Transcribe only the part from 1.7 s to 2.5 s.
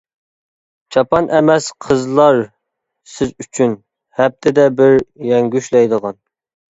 قىزلار